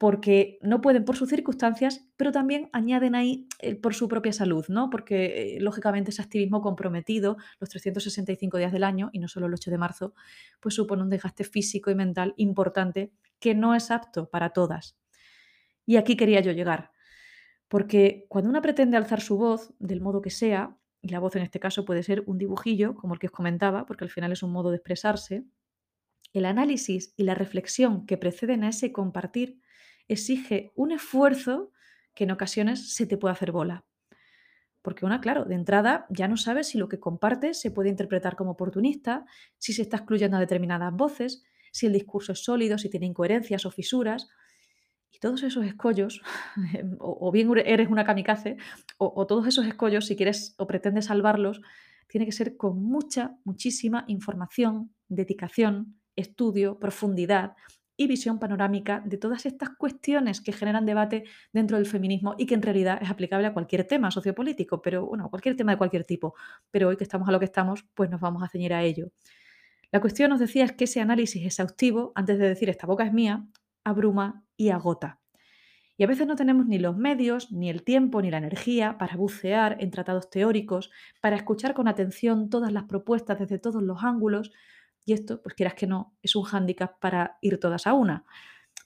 porque 0.00 0.58
no 0.62 0.80
pueden 0.80 1.04
por 1.04 1.14
sus 1.14 1.28
circunstancias, 1.28 2.08
pero 2.16 2.32
también 2.32 2.70
añaden 2.72 3.14
ahí 3.14 3.46
eh, 3.58 3.74
por 3.74 3.92
su 3.92 4.08
propia 4.08 4.32
salud, 4.32 4.64
¿no? 4.68 4.88
Porque 4.88 5.56
eh, 5.56 5.60
lógicamente 5.60 6.10
ese 6.10 6.22
activismo 6.22 6.62
comprometido 6.62 7.36
los 7.58 7.68
365 7.68 8.56
días 8.56 8.72
del 8.72 8.84
año 8.84 9.10
y 9.12 9.18
no 9.18 9.28
solo 9.28 9.44
el 9.44 9.52
8 9.52 9.70
de 9.70 9.76
marzo, 9.76 10.14
pues 10.58 10.74
supone 10.74 11.02
un 11.02 11.10
desgaste 11.10 11.44
físico 11.44 11.90
y 11.90 11.94
mental 11.94 12.32
importante 12.38 13.12
que 13.38 13.54
no 13.54 13.74
es 13.74 13.90
apto 13.90 14.30
para 14.30 14.54
todas. 14.54 14.96
Y 15.84 15.96
aquí 15.96 16.16
quería 16.16 16.40
yo 16.40 16.52
llegar, 16.52 16.92
porque 17.68 18.24
cuando 18.30 18.48
una 18.48 18.62
pretende 18.62 18.96
alzar 18.96 19.20
su 19.20 19.36
voz, 19.36 19.74
del 19.78 20.00
modo 20.00 20.22
que 20.22 20.30
sea, 20.30 20.78
y 21.02 21.10
la 21.10 21.18
voz 21.18 21.36
en 21.36 21.42
este 21.42 21.60
caso 21.60 21.84
puede 21.84 22.02
ser 22.02 22.22
un 22.24 22.38
dibujillo, 22.38 22.94
como 22.94 23.12
el 23.12 23.20
que 23.20 23.26
os 23.26 23.32
comentaba, 23.32 23.84
porque 23.84 24.04
al 24.04 24.10
final 24.10 24.32
es 24.32 24.42
un 24.42 24.50
modo 24.50 24.70
de 24.70 24.76
expresarse, 24.76 25.44
el 26.32 26.46
análisis 26.46 27.12
y 27.18 27.24
la 27.24 27.34
reflexión 27.34 28.06
que 28.06 28.16
preceden 28.16 28.64
a 28.64 28.70
ese 28.70 28.92
compartir 28.92 29.60
exige 30.12 30.72
un 30.74 30.92
esfuerzo 30.92 31.72
que 32.14 32.24
en 32.24 32.30
ocasiones 32.30 32.94
se 32.94 33.06
te 33.06 33.16
puede 33.16 33.32
hacer 33.32 33.52
bola. 33.52 33.84
Porque 34.82 35.04
una, 35.04 35.20
claro, 35.20 35.44
de 35.44 35.54
entrada 35.54 36.06
ya 36.08 36.26
no 36.26 36.36
sabes 36.36 36.68
si 36.68 36.78
lo 36.78 36.88
que 36.88 36.98
compartes 36.98 37.60
se 37.60 37.70
puede 37.70 37.90
interpretar 37.90 38.34
como 38.34 38.52
oportunista, 38.52 39.26
si 39.58 39.72
se 39.72 39.82
está 39.82 39.98
excluyendo 39.98 40.36
a 40.36 40.40
determinadas 40.40 40.92
voces, 40.94 41.44
si 41.70 41.86
el 41.86 41.92
discurso 41.92 42.32
es 42.32 42.42
sólido, 42.42 42.78
si 42.78 42.88
tiene 42.88 43.06
incoherencias 43.06 43.66
o 43.66 43.70
fisuras. 43.70 44.28
Y 45.12 45.18
todos 45.18 45.42
esos 45.42 45.66
escollos, 45.66 46.22
o, 46.98 47.30
bien 47.30 47.50
eres 47.64 47.88
una 47.88 48.04
kamikaze, 48.04 48.56
o, 48.96 49.12
o 49.14 49.26
todos 49.26 49.46
esos 49.46 49.66
escollos, 49.66 50.06
si 50.06 50.16
quieres 50.16 50.54
o 50.56 50.66
pretendes 50.66 51.06
salvarlos, 51.06 51.60
tiene 52.08 52.26
que 52.26 52.32
ser 52.32 52.56
con 52.56 52.82
mucha, 52.82 53.36
muchísima 53.44 54.04
información, 54.08 54.94
dedicación, 55.08 56.00
estudio, 56.16 56.78
profundidad 56.78 57.54
y 58.00 58.06
visión 58.06 58.38
panorámica 58.38 59.02
de 59.04 59.18
todas 59.18 59.44
estas 59.44 59.68
cuestiones 59.76 60.40
que 60.40 60.52
generan 60.52 60.86
debate 60.86 61.24
dentro 61.52 61.76
del 61.76 61.84
feminismo 61.84 62.34
y 62.38 62.46
que 62.46 62.54
en 62.54 62.62
realidad 62.62 62.98
es 63.02 63.10
aplicable 63.10 63.46
a 63.46 63.52
cualquier 63.52 63.84
tema 63.84 64.10
sociopolítico, 64.10 64.80
pero 64.80 65.04
bueno, 65.04 65.28
cualquier 65.28 65.54
tema 65.54 65.72
de 65.72 65.76
cualquier 65.76 66.04
tipo. 66.04 66.34
Pero 66.70 66.88
hoy 66.88 66.96
que 66.96 67.04
estamos 67.04 67.28
a 67.28 67.32
lo 67.32 67.38
que 67.38 67.44
estamos, 67.44 67.84
pues 67.92 68.08
nos 68.08 68.18
vamos 68.18 68.42
a 68.42 68.48
ceñir 68.48 68.72
a 68.72 68.82
ello. 68.82 69.10
La 69.92 70.00
cuestión, 70.00 70.32
os 70.32 70.40
decía, 70.40 70.64
es 70.64 70.72
que 70.72 70.84
ese 70.84 71.02
análisis 71.02 71.44
exhaustivo, 71.44 72.12
antes 72.14 72.38
de 72.38 72.48
decir 72.48 72.70
esta 72.70 72.86
boca 72.86 73.04
es 73.04 73.12
mía, 73.12 73.46
abruma 73.84 74.44
y 74.56 74.70
agota. 74.70 75.20
Y 75.98 76.04
a 76.04 76.06
veces 76.06 76.26
no 76.26 76.36
tenemos 76.36 76.64
ni 76.64 76.78
los 76.78 76.96
medios, 76.96 77.52
ni 77.52 77.68
el 77.68 77.82
tiempo, 77.82 78.22
ni 78.22 78.30
la 78.30 78.38
energía 78.38 78.96
para 78.96 79.14
bucear 79.16 79.76
en 79.80 79.90
tratados 79.90 80.30
teóricos, 80.30 80.90
para 81.20 81.36
escuchar 81.36 81.74
con 81.74 81.86
atención 81.86 82.48
todas 82.48 82.72
las 82.72 82.84
propuestas 82.84 83.38
desde 83.38 83.58
todos 83.58 83.82
los 83.82 84.02
ángulos. 84.02 84.52
Y 85.10 85.12
esto, 85.12 85.42
pues 85.42 85.56
quieras 85.56 85.74
que 85.74 85.88
no, 85.88 86.14
es 86.22 86.36
un 86.36 86.44
hándicap 86.44 87.00
para 87.00 87.36
ir 87.40 87.58
todas 87.58 87.88
a 87.88 87.94
una. 87.94 88.24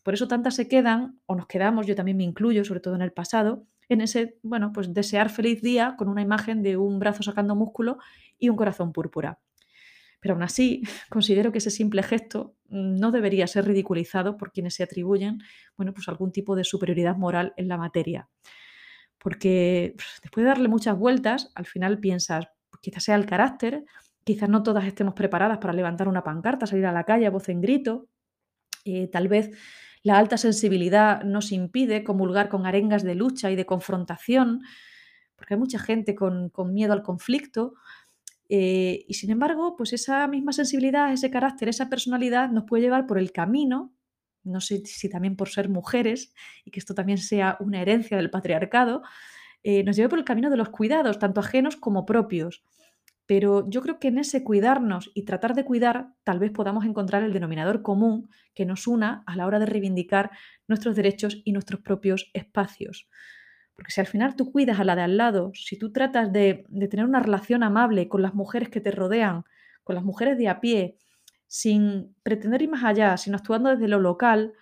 Por 0.03 0.15
eso 0.15 0.27
tantas 0.27 0.55
se 0.55 0.69
quedan, 0.69 1.21
o 1.27 1.35
nos 1.35 1.47
quedamos, 1.47 1.87
yo 1.87 1.95
también 1.95 2.17
me 2.17 2.25
incluyo, 2.25 2.65
sobre 2.65 2.81
todo 2.81 2.95
en 2.95 3.03
el 3.03 3.13
pasado, 3.13 3.67
en 3.91 4.01
ese, 4.01 4.39
bueno, 4.43 4.73
pues 4.73 4.95
desear 4.95 5.29
feliz 5.29 5.61
día 5.61 5.97
con 5.99 6.09
una 6.09 6.23
imagen 6.23 6.63
de 6.63 6.79
un 6.79 6.99
brazo 6.99 7.23
sacando 7.23 7.55
músculo 7.55 7.99
y 8.39 8.49
un 8.49 8.57
corazón 8.57 8.95
púrpura. 8.95 9.39
Pero 10.19 10.33
aún 10.33 10.43
así, 10.43 10.81
considero 11.11 11.53
que 11.53 11.59
ese 11.59 11.71
simple 11.71 12.03
gesto 12.03 12.57
no 12.71 13.11
debería 13.11 13.47
ser 13.47 13.67
ridiculizado 13.67 14.39
por 14.39 14.51
quienes 14.51 14.73
se 14.73 14.83
atribuyen, 14.83 15.43
bueno, 15.77 15.93
pues 15.93 16.09
algún 16.09 16.33
tipo 16.33 16.57
de 16.57 16.65
superioridad 16.65 17.19
moral 17.19 17.53
en 17.59 17.69
la 17.69 17.77
materia. 17.77 18.31
Porque 19.19 19.95
después 20.23 20.43
de 20.43 20.49
darle 20.49 20.69
muchas 20.69 20.97
vueltas, 20.97 21.53
al 21.55 21.67
final 21.67 22.01
piensas, 22.01 22.47
pues 22.71 22.81
quizás 22.81 23.05
sea 23.05 23.17
el 23.17 23.27
carácter, 23.27 23.85
quizás 24.25 24.49
no 24.49 24.63
todas 24.63 24.85
estemos 24.87 25.15
preparadas 25.15 25.59
para 25.59 25.73
levantar 25.73 26.09
una 26.09 26.25
pancarta, 26.25 26.67
salir 26.67 26.87
a 26.87 26.93
la 26.93 27.05
calle 27.05 27.27
a 27.27 27.31
voz 27.31 27.49
en 27.49 27.61
grito, 27.61 28.09
eh, 28.85 29.09
tal 29.09 29.29
vez 29.29 29.51
la 30.03 30.19
alta 30.19 30.37
sensibilidad 30.37 31.23
nos 31.25 31.53
impide 31.53 32.05
comulgar 32.05 32.49
con 32.49 32.67
arengas 32.67 33.03
de 33.03 33.15
lucha 33.15 33.51
y 33.51 33.57
de 33.57 33.65
confrontación, 33.65 34.63
porque 35.35 35.55
hay 35.55 35.61
mucha 35.61 35.79
gente 35.79 36.15
con, 36.15 36.53
miedo 36.73 36.93
al 36.93 37.03
conflicto. 37.03 37.75
Eh, 38.51 39.07
y 39.09 39.15
sin 39.15 39.31
embargo, 39.31 39.77
pues 39.77 39.95
esa 39.95 40.27
misma 40.29 40.53
sensibilidad, 40.53 41.11
ese 41.13 41.31
carácter, 41.31 41.71
esa 41.71 41.89
personalidad 41.89 42.51
nos 42.51 42.65
puede 42.65 42.83
llevar 42.83 43.07
por 43.07 43.19
el 43.19 43.33
camino, 43.33 43.95
no 44.43 44.61
sé 44.61 44.83
si 44.85 45.09
también 45.09 45.37
por 45.37 45.49
ser 45.49 45.71
mujeres, 45.71 46.35
y 46.67 46.71
que 46.71 46.79
esto 46.79 46.95
también 46.95 47.17
sea 47.17 47.57
una 47.61 47.81
herencia 47.81 48.19
del 48.19 48.31
patriarcado, 48.31 49.03
eh, 49.63 49.83
nos 49.85 49.97
lleve 49.97 50.11
por 50.11 50.19
el 50.19 50.27
camino 50.27 50.51
de 50.51 50.59
los 50.59 50.69
cuidados, 50.69 51.19
tanto 51.19 51.41
ajenos 51.41 51.77
como 51.77 52.05
propios. 52.05 52.63
Pero 53.27 53.69
yo 53.71 53.81
creo 53.81 53.99
que 53.99 54.09
en 54.09 54.19
ese 54.19 54.45
cuidarnos 54.45 55.11
y 55.15 55.25
tratar 55.25 55.55
de 55.55 55.65
cuidar, 55.65 56.09
tal 56.25 56.39
vez 56.39 56.51
podamos 56.51 56.85
encontrar 56.85 57.23
el 57.23 57.33
denominador 57.33 57.83
común 57.83 58.29
que 58.55 58.67
nos 58.67 58.87
una 58.87 59.23
a 59.27 59.37
la 59.37 59.47
hora 59.47 59.59
de 59.59 59.67
reivindicar 59.67 60.31
nuestros 60.69 60.95
derechos 60.95 61.41
y 61.45 61.53
nuestros 61.53 61.81
propios 61.81 62.31
espacios. 62.35 63.09
Porque 63.75 63.91
si 63.91 64.01
al 64.01 64.07
final 64.07 64.37
tú 64.37 64.53
cuidas 64.53 64.79
a 64.79 64.85
la 64.85 64.95
de 64.95 65.03
al 65.03 65.17
lado, 65.17 65.53
si 65.55 65.79
tú 65.79 65.91
tratas 65.91 66.33
de, 66.33 66.65
tener 66.91 67.07
una 67.07 67.21
relación 67.21 67.63
amable 67.63 68.09
con 68.09 68.23
las 68.23 68.35
mujeres 68.35 68.69
que 68.69 68.81
te 68.81 68.91
rodean, 68.91 69.45
con 69.83 69.95
las 69.97 70.05
mujeres 70.05 70.39
de 70.39 70.49
a 70.49 70.61
pie, 70.61 70.97
sin 71.47 72.15
pretender 72.23 72.63
ir 72.63 72.71
más 72.71 72.85
allá, 72.85 73.17
sino 73.17 73.37
actuando 73.37 73.71
desde 73.71 73.89
lo 73.89 74.01
local, 74.01 74.53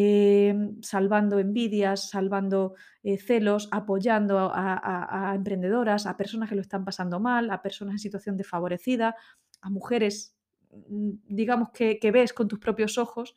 Em, 0.00 0.80
salvando 0.80 1.40
envidias, 1.40 2.10
salvando 2.10 2.76
eh, 3.02 3.18
celos, 3.18 3.68
apoyando 3.72 4.52
a, 4.54 5.32
emprendedoras, 5.34 6.06
a 6.06 6.16
personas 6.16 6.48
que 6.48 6.54
lo 6.54 6.60
están 6.60 6.84
pasando 6.84 7.18
mal, 7.18 7.50
a 7.50 7.62
personas 7.62 7.94
en 7.94 7.98
situación 7.98 8.36
desfavorecida, 8.36 9.16
a 9.60 9.70
mujeres, 9.70 10.36
mm, 10.70 11.10
digamos, 11.26 11.70
que, 11.70 12.10
ves 12.12 12.32
con 12.32 12.46
tus 12.46 12.60
propios 12.60 12.96
ojos, 12.96 13.34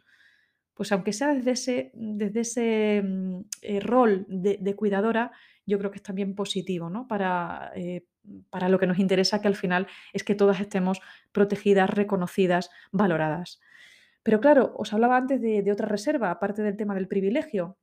pues 0.75 0.91
aunque 0.91 1.13
sea 1.13 1.33
desde 1.33 1.51
ese, 1.51 1.91
desde 1.95 2.41
ese 2.41 3.01
mm, 3.03 3.39
eh, 3.63 3.79
rol 3.79 4.25
de, 4.27 4.75
cuidadora, 4.75 5.31
yo 5.65 5.79
creo 5.79 5.89
que 5.89 5.97
es 5.97 6.03
también 6.03 6.35
positivo, 6.35 6.91
¿no? 6.91 7.07
Para, 7.07 7.71
eh, 7.75 8.05
para 8.51 8.69
lo 8.69 8.77
que 8.77 8.85
nos 8.85 8.99
interesa, 8.99 9.41
que 9.41 9.47
al 9.47 9.55
final 9.55 9.87
es 10.13 10.23
que 10.23 10.35
todas 10.35 10.59
estemos 10.59 10.99
protegidas, 11.31 11.89
reconocidas, 11.89 12.69
valoradas. 12.91 13.59
Pero 14.23 14.39
claro, 14.39 14.73
os 14.77 14.93
hablaba 14.93 15.17
antes 15.17 15.41
de, 15.41 15.71
otra 15.71 15.87
reserva, 15.87 16.31
aparte 16.31 16.61
del 16.61 16.77
tema 16.77 16.93
del 16.93 17.07
privilegio, 17.07 17.77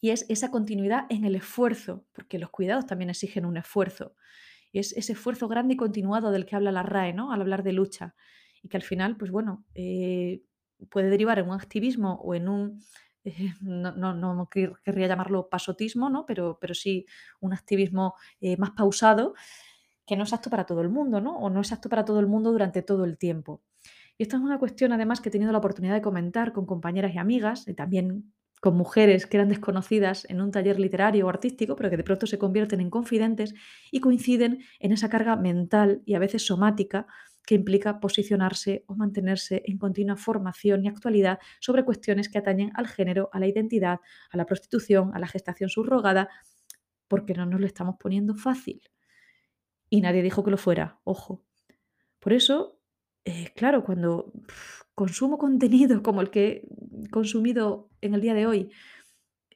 y 0.00 0.10
es 0.10 0.26
esa 0.28 0.50
continuidad 0.50 1.06
en 1.08 1.24
el 1.24 1.34
esfuerzo, 1.34 2.06
porque 2.12 2.38
los 2.38 2.50
cuidados 2.50 2.86
también 2.86 3.10
exigen 3.10 3.44
un 3.44 3.56
esfuerzo. 3.56 4.14
Y 4.72 4.78
es 4.78 4.92
ese 4.96 5.12
esfuerzo 5.12 5.48
grande 5.48 5.74
y 5.74 5.76
continuado 5.76 6.30
del 6.30 6.46
que 6.46 6.56
habla 6.56 6.72
la 6.72 6.82
RAE, 6.82 7.12
¿no? 7.12 7.32
Al 7.32 7.40
hablar 7.40 7.62
de 7.62 7.72
lucha. 7.72 8.14
Y 8.62 8.68
que 8.68 8.76
al 8.76 8.82
final, 8.82 9.16
pues 9.16 9.30
bueno, 9.30 9.64
eh, 9.74 10.42
puede 10.90 11.10
derivar 11.10 11.38
en 11.38 11.48
un 11.48 11.54
activismo 11.54 12.14
o 12.22 12.34
en 12.34 12.48
un, 12.48 12.82
eh, 13.24 13.54
no, 13.62 13.92
no, 13.92 14.48
querría 14.48 15.06
llamarlo 15.06 15.48
pasotismo, 15.48 16.10
¿no? 16.10 16.26
Pero, 16.26 16.58
pero 16.60 16.74
sí 16.74 17.06
un 17.40 17.52
activismo 17.52 18.14
eh, 18.40 18.56
más 18.56 18.72
pausado, 18.72 19.34
que 20.06 20.16
no 20.16 20.24
es 20.24 20.32
apto 20.32 20.50
para 20.50 20.66
todo 20.66 20.82
el 20.82 20.90
mundo, 20.90 21.20
¿no? 21.20 21.38
O 21.38 21.50
no 21.50 21.60
es 21.60 21.72
apto 21.72 21.88
para 21.88 22.04
todo 22.04 22.20
el 22.20 22.26
mundo 22.26 22.52
durante 22.52 22.82
todo 22.82 23.04
el 23.04 23.16
tiempo. 23.16 23.62
Y 24.16 24.22
esta 24.22 24.36
es 24.36 24.42
una 24.42 24.58
cuestión, 24.58 24.92
además, 24.92 25.20
que 25.20 25.28
he 25.28 25.32
tenido 25.32 25.52
la 25.52 25.58
oportunidad 25.58 25.94
de 25.94 26.02
comentar 26.02 26.52
con 26.52 26.66
compañeras 26.66 27.14
y 27.14 27.18
amigas, 27.18 27.66
y 27.66 27.74
también 27.74 28.32
con 28.60 28.76
mujeres 28.76 29.26
que 29.26 29.36
eran 29.36 29.50
desconocidas 29.50 30.24
en 30.30 30.40
un 30.40 30.50
taller 30.50 30.80
literario 30.80 31.26
o 31.26 31.28
artístico, 31.28 31.76
pero 31.76 31.90
que 31.90 31.98
de 31.98 32.04
pronto 32.04 32.26
se 32.26 32.38
convierten 32.38 32.80
en 32.80 32.88
confidentes 32.88 33.54
y 33.90 34.00
coinciden 34.00 34.60
en 34.80 34.92
esa 34.92 35.10
carga 35.10 35.36
mental 35.36 36.00
y 36.06 36.14
a 36.14 36.18
veces 36.18 36.46
somática 36.46 37.06
que 37.44 37.56
implica 37.56 38.00
posicionarse 38.00 38.84
o 38.86 38.94
mantenerse 38.94 39.62
en 39.66 39.76
continua 39.76 40.16
formación 40.16 40.82
y 40.82 40.88
actualidad 40.88 41.40
sobre 41.60 41.84
cuestiones 41.84 42.30
que 42.30 42.38
atañen 42.38 42.72
al 42.74 42.88
género, 42.88 43.28
a 43.34 43.38
la 43.38 43.46
identidad, 43.46 44.00
a 44.30 44.36
la 44.38 44.46
prostitución, 44.46 45.14
a 45.14 45.18
la 45.18 45.26
gestación 45.26 45.68
subrogada, 45.68 46.30
porque 47.06 47.34
no 47.34 47.44
nos 47.44 47.60
lo 47.60 47.66
estamos 47.66 47.96
poniendo 48.00 48.34
fácil. 48.34 48.80
Y 49.90 50.00
nadie 50.00 50.22
dijo 50.22 50.42
que 50.42 50.50
lo 50.50 50.56
fuera, 50.56 51.00
ojo. 51.04 51.44
Por 52.18 52.32
eso 52.32 52.80
eh, 53.24 53.52
claro, 53.54 53.84
cuando 53.84 54.32
consumo 54.94 55.38
contenido 55.38 56.02
como 56.02 56.20
el 56.20 56.30
que 56.30 56.68
he 57.04 57.10
consumido 57.10 57.90
en 58.00 58.14
el 58.14 58.20
día 58.20 58.34
de 58.34 58.46
hoy 58.46 58.70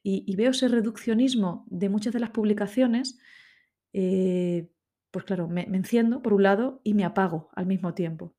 y, 0.02 0.34
veo 0.36 0.52
ese 0.52 0.68
reduccionismo 0.68 1.66
de 1.68 1.90
muchas 1.90 2.14
de 2.14 2.20
las 2.20 2.30
publicaciones, 2.30 3.18
eh, 3.92 4.70
pues 5.10 5.26
claro, 5.26 5.48
me, 5.48 5.62
enciendo 5.64 6.22
por 6.22 6.32
un 6.32 6.44
lado 6.44 6.80
y 6.82 6.94
me 6.94 7.04
apago 7.04 7.50
al 7.54 7.66
mismo 7.66 7.92
tiempo. 7.92 8.34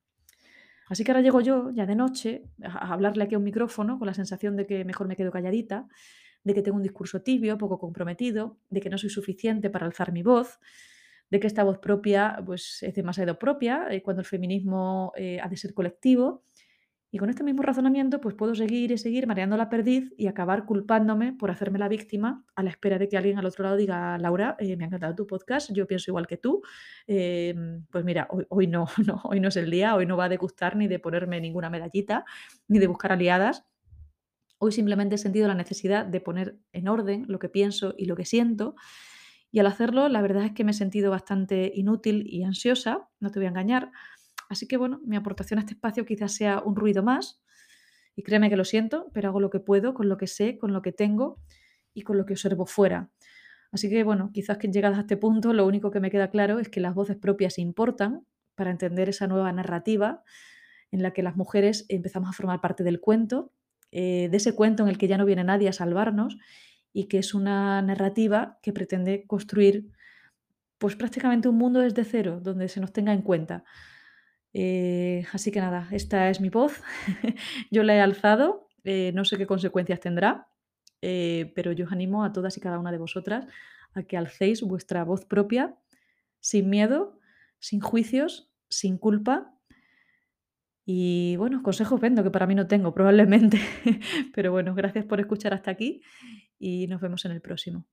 Así 0.88 1.04
que 1.04 1.12
ahora 1.12 1.22
llego 1.22 1.40
yo, 1.40 1.70
ya 1.70 1.86
de 1.86 1.94
noche, 1.94 2.42
a 2.64 2.92
hablarle 2.92 3.22
aquí 3.22 3.36
a 3.36 3.38
un 3.38 3.44
micrófono 3.44 3.98
con 3.98 4.06
la 4.06 4.14
sensación 4.14 4.56
de 4.56 4.66
que 4.66 4.84
mejor 4.84 5.06
me 5.06 5.14
quedo 5.14 5.30
calladita, 5.30 5.86
de 6.42 6.54
que 6.54 6.62
tengo 6.62 6.76
un 6.76 6.82
discurso 6.82 7.22
tibio, 7.22 7.56
poco 7.56 7.78
comprometido, 7.78 8.58
de 8.70 8.80
que 8.80 8.90
no 8.90 8.98
soy 8.98 9.10
suficiente 9.10 9.70
para 9.70 9.86
alzar 9.86 10.10
mi 10.10 10.24
voz, 10.24 10.58
de 11.30 11.38
que 11.38 11.46
esta 11.46 11.64
voz 11.64 11.78
propia 11.78 12.42
pues, 12.44 12.82
es 12.82 12.94
demasiado 12.94 13.38
propia, 13.38 13.86
eh, 13.90 14.02
cuando 14.02 14.20
el 14.20 14.26
feminismo 14.26 15.12
eh, 15.16 15.38
ha 15.40 15.48
de 15.48 15.56
ser 15.56 15.72
colectivo. 15.72 16.42
Y 17.12 17.18
con 17.18 17.28
este 17.28 17.42
mismo 17.42 17.62
razonamiento, 17.62 18.20
pues 18.20 18.36
puedo 18.36 18.54
seguir 18.54 18.92
y 18.92 18.98
seguir 18.98 19.26
mareando 19.26 19.56
la 19.56 19.68
perdiz 19.68 20.12
y 20.16 20.28
acabar 20.28 20.64
culpándome 20.64 21.32
por 21.32 21.50
hacerme 21.50 21.80
la 21.80 21.88
víctima 21.88 22.44
a 22.54 22.62
la 22.62 22.70
espera 22.70 22.98
de 22.98 23.08
que 23.08 23.16
alguien 23.16 23.36
al 23.36 23.46
otro 23.46 23.64
lado 23.64 23.76
diga, 23.76 24.16
Laura, 24.18 24.54
eh, 24.60 24.76
me 24.76 24.84
ha 24.84 24.86
encantado 24.86 25.16
tu 25.16 25.26
podcast, 25.26 25.72
yo 25.72 25.88
pienso 25.88 26.12
igual 26.12 26.28
que 26.28 26.36
tú. 26.36 26.62
pues 27.06 28.04
mira, 28.04 28.28
hoy, 28.48 28.68
no, 28.68 28.86
no, 29.06 29.20
hoy 29.24 29.40
no 29.40 29.48
es 29.48 29.56
el 29.56 29.70
día, 29.72 29.96
hoy 29.96 30.06
no 30.06 30.16
va 30.16 30.28
de 30.28 30.36
gustar 30.36 30.76
ni 30.76 30.86
de 30.86 31.00
ponerme 31.00 31.40
ninguna 31.40 31.68
medallita, 31.68 32.24
ni 32.68 32.78
de 32.78 32.86
buscar 32.86 33.10
aliadas. 33.10 33.64
Hoy 34.58 34.70
simplemente 34.70 35.16
he 35.16 35.18
sentido 35.18 35.48
la 35.48 35.54
necesidad 35.54 36.06
de 36.06 36.20
poner 36.20 36.58
en 36.72 36.86
orden 36.86 37.24
lo 37.26 37.40
que 37.40 37.48
pienso 37.48 37.94
y 37.96 38.04
lo 38.04 38.14
que 38.14 38.24
siento 38.24 38.76
y 39.52 39.58
al 39.58 39.66
hacerlo, 39.66 40.08
la 40.08 40.22
verdad 40.22 40.44
es 40.44 40.52
que 40.52 40.64
me 40.64 40.70
he 40.70 40.74
sentido 40.74 41.10
bastante 41.10 41.72
inútil 41.74 42.24
y 42.26 42.44
ansiosa, 42.44 43.08
no 43.18 43.30
te 43.30 43.40
voy 43.40 43.46
a 43.46 43.50
engañar. 43.50 43.90
Así 44.48 44.68
que 44.68 44.76
bueno, 44.76 45.00
mi 45.04 45.16
aportación 45.16 45.58
a 45.58 45.62
este 45.62 45.74
espacio 45.74 46.04
quizás 46.04 46.32
sea 46.32 46.60
un 46.60 46.76
ruido 46.76 47.02
más. 47.02 47.42
Y 48.16 48.22
créeme 48.22 48.50
que 48.50 48.56
lo 48.56 48.64
siento, 48.64 49.10
pero 49.12 49.28
hago 49.28 49.40
lo 49.40 49.50
que 49.50 49.60
puedo, 49.60 49.94
con 49.94 50.08
lo 50.08 50.16
que 50.16 50.26
sé, 50.26 50.58
con 50.58 50.72
lo 50.72 50.82
que 50.82 50.92
tengo 50.92 51.40
y 51.94 52.02
con 52.02 52.18
lo 52.18 52.26
que 52.26 52.34
observo 52.34 52.66
fuera. 52.66 53.10
Así 53.72 53.88
que 53.88 54.02
bueno, 54.04 54.30
quizás 54.32 54.58
que 54.58 54.68
llegadas 54.68 54.98
a 54.98 55.02
este 55.02 55.16
punto, 55.16 55.52
lo 55.52 55.66
único 55.66 55.90
que 55.90 56.00
me 56.00 56.10
queda 56.10 56.30
claro 56.30 56.58
es 56.58 56.68
que 56.68 56.80
las 56.80 56.94
voces 56.94 57.16
propias 57.16 57.58
importan 57.58 58.26
para 58.54 58.70
entender 58.70 59.08
esa 59.08 59.26
nueva 59.26 59.52
narrativa 59.52 60.22
en 60.90 61.02
la 61.02 61.12
que 61.12 61.22
las 61.22 61.36
mujeres 61.36 61.86
empezamos 61.88 62.28
a 62.28 62.32
formar 62.32 62.60
parte 62.60 62.82
del 62.82 63.00
cuento, 63.00 63.52
eh, 63.92 64.28
de 64.30 64.36
ese 64.36 64.54
cuento 64.54 64.82
en 64.82 64.88
el 64.88 64.98
que 64.98 65.08
ya 65.08 65.18
no 65.18 65.24
viene 65.24 65.44
nadie 65.44 65.68
a 65.68 65.72
salvarnos 65.72 66.36
y 66.92 67.04
que 67.04 67.18
es 67.18 67.34
una 67.34 67.80
narrativa 67.82 68.58
que 68.62 68.72
pretende 68.72 69.24
construir 69.26 69.90
pues 70.78 70.96
prácticamente 70.96 71.48
un 71.48 71.58
mundo 71.58 71.80
desde 71.80 72.04
cero, 72.04 72.40
donde 72.42 72.68
se 72.68 72.80
nos 72.80 72.92
tenga 72.92 73.12
en 73.12 73.22
cuenta. 73.22 73.64
Eh, 74.52 75.24
así 75.32 75.52
que 75.52 75.60
nada, 75.60 75.86
esta 75.90 76.30
es 76.30 76.40
mi 76.40 76.48
voz. 76.48 76.82
yo 77.70 77.82
la 77.82 77.94
he 77.94 78.00
alzado, 78.00 78.68
eh, 78.84 79.12
no 79.14 79.24
sé 79.24 79.36
qué 79.36 79.46
consecuencias 79.46 80.00
tendrá, 80.00 80.48
eh, 81.02 81.52
pero 81.54 81.72
yo 81.72 81.84
os 81.84 81.92
animo 81.92 82.24
a 82.24 82.32
todas 82.32 82.56
y 82.56 82.60
cada 82.60 82.78
una 82.78 82.92
de 82.92 82.98
vosotras 82.98 83.46
a 83.94 84.02
que 84.04 84.16
alcéis 84.16 84.62
vuestra 84.62 85.04
voz 85.04 85.26
propia, 85.26 85.76
sin 86.40 86.70
miedo, 86.70 87.18
sin 87.58 87.80
juicios, 87.80 88.50
sin 88.68 88.96
culpa. 88.96 89.54
Y 90.86 91.36
bueno, 91.36 91.62
consejos 91.62 92.00
vendo 92.00 92.24
que 92.24 92.30
para 92.30 92.46
mí 92.46 92.54
no 92.54 92.66
tengo, 92.66 92.94
probablemente. 92.94 93.60
pero 94.34 94.50
bueno, 94.50 94.74
gracias 94.74 95.04
por 95.04 95.20
escuchar 95.20 95.52
hasta 95.52 95.70
aquí 95.70 96.02
y 96.60 96.86
nos 96.86 97.00
vemos 97.00 97.24
en 97.24 97.32
el 97.32 97.40
próximo. 97.40 97.86